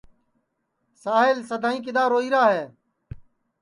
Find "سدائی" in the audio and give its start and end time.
1.49-1.79